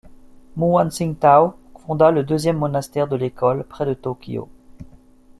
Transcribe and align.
Muan 0.55 0.89
Xingtao 0.89 1.53
fonda 1.79 2.09
le 2.11 2.23
deuxième 2.23 2.57
monastère 2.57 3.07
de 3.07 3.15
l'école, 3.15 3.63
près 3.65 3.85
de 3.85 3.93
Tōkyō. 3.93 4.47